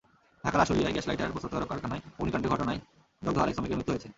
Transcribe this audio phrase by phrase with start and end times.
[0.43, 2.79] ঢাকার আশুলিয়ায় gas lighter প্রস্তুতকারক কারখানায় অগ্নিকাণ্ডের ঘটনায়
[3.21, 4.09] দগ্ধ আরেক শ্রমিকের মৃত্যু হয়েছে।